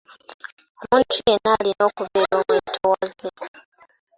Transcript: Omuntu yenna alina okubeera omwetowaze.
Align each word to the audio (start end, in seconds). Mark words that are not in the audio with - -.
Omuntu 0.81 1.11
yenna 1.25 1.49
alina 1.57 1.83
okubeera 1.89 2.33
omwetowaze. 2.41 3.27